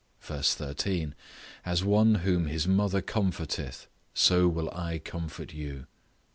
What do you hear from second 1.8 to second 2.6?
one whom